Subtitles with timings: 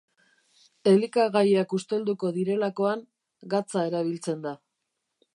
[0.91, 3.03] Elikagaiak ustelduko direlakoan,
[3.55, 4.55] gatza erabiltzen da.